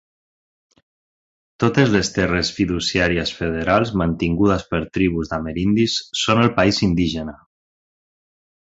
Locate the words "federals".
3.41-3.93